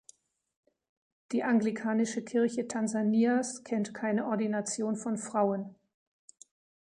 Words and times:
Die 1.31 1.43
anglikanische 1.43 2.23
Kirche 2.23 2.67
Tansanias 2.67 3.63
kennt 3.63 3.93
keine 3.93 4.25
Ordination 4.25 4.95
von 4.95 5.15
Frauen. 5.15 5.75